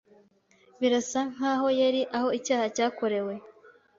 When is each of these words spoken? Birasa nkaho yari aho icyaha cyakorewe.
Birasa 0.79 1.19
nkaho 1.33 1.67
yari 1.81 2.01
aho 2.17 2.27
icyaha 2.37 2.65
cyakorewe. 2.75 3.33